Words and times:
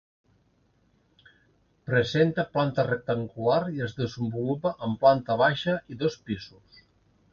Presenta 1.89 2.45
planta 2.55 2.85
rectangular 2.87 3.61
i 3.75 3.85
es 3.89 3.93
desenvolupa 4.01 4.73
en 4.89 4.97
planta 5.05 5.37
baixa 5.43 5.77
i 5.97 6.01
dos 6.05 6.19
pisos. 6.31 6.83